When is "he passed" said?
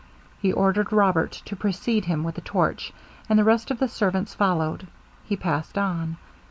5.25-5.77